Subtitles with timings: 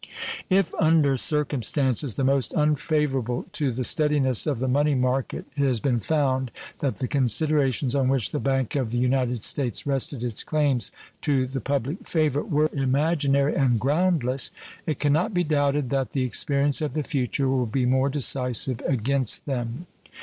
[0.49, 5.79] If under circumstances the most unfavorable to the steadiness of the money market it has
[5.79, 10.43] been found that the considerations on which the Bank of the United States rested its
[10.43, 10.91] claims
[11.21, 14.49] to the public favor were imaginary and groundless,
[14.87, 18.81] it can not be doubted that the experience of the future will be more decisive
[18.87, 19.85] against them.